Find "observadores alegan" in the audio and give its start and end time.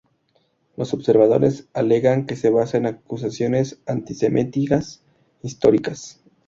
0.95-2.25